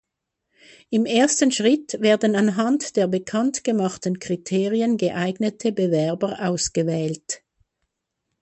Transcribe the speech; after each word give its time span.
Im 0.89 1.05
ersten 1.05 1.51
Schritt 1.51 2.01
werden 2.01 2.35
anhand 2.35 2.95
der 2.95 3.05
bekannt 3.05 3.63
gemachten 3.63 4.17
Kriterien 4.17 4.97
geeignete 4.97 5.71
Bewerber 5.71 6.39
ausgewählt. 6.43 7.43